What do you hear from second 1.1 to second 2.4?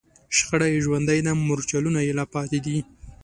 ده، مورچلونه یې لا